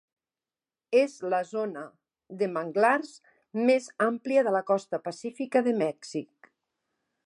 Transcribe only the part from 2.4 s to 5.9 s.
de manglars més àmplia de la costa pacífica de